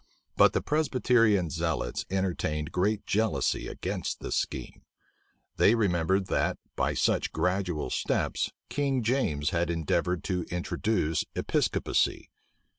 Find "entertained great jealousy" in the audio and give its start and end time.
2.09-3.67